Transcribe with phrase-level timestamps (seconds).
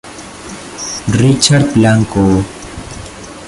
[1.21, 2.41] Richard Blanco